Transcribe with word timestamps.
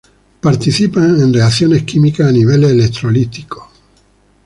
Participan 0.41 1.21
en 1.21 1.31
reacciones 1.31 1.83
químicas 1.83 2.25
a 2.27 2.31
niveles 2.31 2.71
electrolíticos. 2.71 3.65